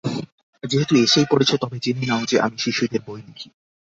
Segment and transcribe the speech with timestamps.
[0.63, 3.47] যেহেতু এসেই পড়েছ, তবে জেনে নাও যে, আমি শিশুদের বই লিখি।